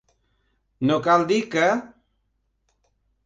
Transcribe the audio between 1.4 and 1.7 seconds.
que.